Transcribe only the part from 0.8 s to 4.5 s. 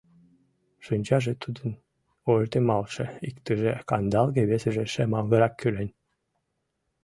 Шинчаже тудын ойыртемалтше: иктыже кандалге,